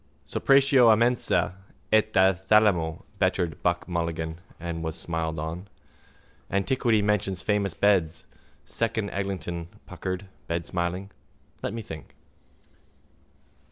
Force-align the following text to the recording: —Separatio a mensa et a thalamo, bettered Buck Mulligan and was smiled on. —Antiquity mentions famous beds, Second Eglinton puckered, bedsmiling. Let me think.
—Separatio 0.25 0.91
a 0.91 0.97
mensa 0.97 1.53
et 1.91 2.09
a 2.15 2.33
thalamo, 2.33 3.03
bettered 3.19 3.61
Buck 3.61 3.87
Mulligan 3.87 4.41
and 4.59 4.83
was 4.83 4.95
smiled 4.97 5.37
on. 5.37 5.67
—Antiquity 6.49 7.03
mentions 7.03 7.43
famous 7.43 7.75
beds, 7.75 8.25
Second 8.65 9.11
Eglinton 9.11 9.67
puckered, 9.85 10.25
bedsmiling. 10.49 11.11
Let 11.61 11.75
me 11.75 11.83
think. 11.83 12.15